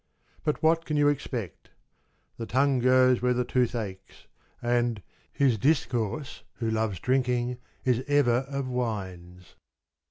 [0.43, 1.69] But what can you expect?
[2.05, 4.25] * The tongue goes where the tooth aches ;*
[4.79, 9.53] and * His discourse who loves drinking is ever of wines.